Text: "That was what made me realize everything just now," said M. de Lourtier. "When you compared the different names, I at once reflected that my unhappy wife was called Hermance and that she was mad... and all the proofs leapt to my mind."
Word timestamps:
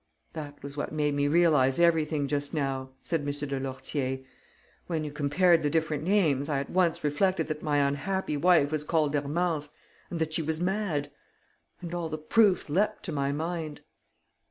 "That 0.33 0.63
was 0.63 0.75
what 0.75 0.91
made 0.91 1.13
me 1.13 1.27
realize 1.27 1.79
everything 1.79 2.27
just 2.27 2.55
now," 2.55 2.89
said 3.03 3.19
M. 3.21 3.27
de 3.29 3.59
Lourtier. 3.59 4.25
"When 4.87 5.03
you 5.03 5.11
compared 5.11 5.61
the 5.61 5.69
different 5.69 6.01
names, 6.01 6.49
I 6.49 6.59
at 6.59 6.71
once 6.71 7.03
reflected 7.03 7.45
that 7.49 7.61
my 7.61 7.77
unhappy 7.87 8.35
wife 8.35 8.71
was 8.71 8.83
called 8.83 9.13
Hermance 9.13 9.69
and 10.09 10.17
that 10.19 10.33
she 10.33 10.41
was 10.41 10.59
mad... 10.59 11.11
and 11.81 11.93
all 11.93 12.09
the 12.09 12.17
proofs 12.17 12.67
leapt 12.67 13.03
to 13.03 13.11
my 13.11 13.31
mind." 13.31 13.81